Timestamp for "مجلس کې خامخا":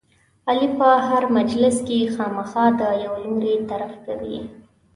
1.37-2.65